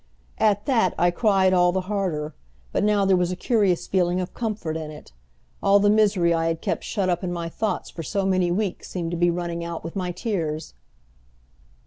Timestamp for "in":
4.75-4.89, 7.23-7.31